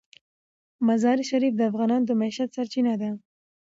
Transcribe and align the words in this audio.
مزارشریف 0.87 1.53
د 1.57 1.61
افغانانو 1.69 2.07
د 2.07 2.11
معیشت 2.19 2.49
سرچینه 2.55 2.93
ده. 3.01 3.09